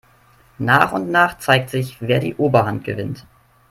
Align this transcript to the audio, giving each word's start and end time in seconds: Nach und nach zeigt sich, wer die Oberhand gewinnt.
Nach 0.57 0.93
und 0.93 1.11
nach 1.11 1.37
zeigt 1.37 1.69
sich, 1.69 1.97
wer 2.01 2.19
die 2.19 2.33
Oberhand 2.37 2.83
gewinnt. 2.85 3.27